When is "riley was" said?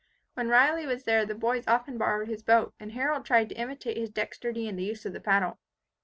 0.47-1.03